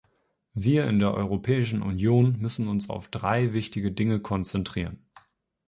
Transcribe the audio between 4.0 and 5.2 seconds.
konzentrieren.